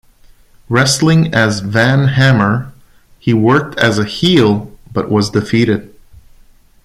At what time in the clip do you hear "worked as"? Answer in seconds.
3.35-3.99